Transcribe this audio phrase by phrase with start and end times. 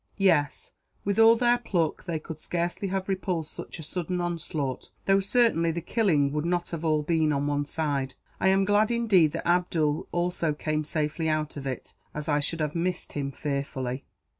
[0.17, 0.73] "Yes;
[1.05, 5.69] with all their pluck, they could scarcely have repulsed such a sudden onslaught though, certainly,
[5.69, 8.15] the killing would not all have been on one side.
[8.39, 12.61] I am glad, indeed, that Abdool also came safely out of it; as I should
[12.61, 14.03] have missed him, fearfully.